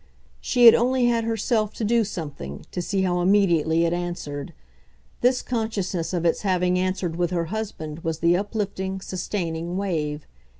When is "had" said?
0.65-0.73, 1.05-1.25